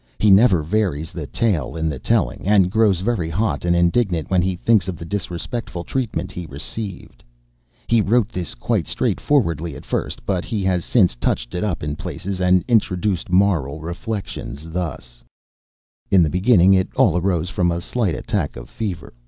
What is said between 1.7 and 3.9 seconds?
in the telling, and grows very hot and